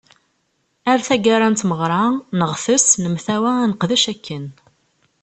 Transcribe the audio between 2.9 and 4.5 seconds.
nemtawa ad neqdec akken.